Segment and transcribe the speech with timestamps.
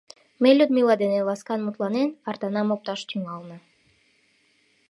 [0.41, 3.57] Ме Людмила дене, ласкан мутланен, артанам опташ тӱҥална.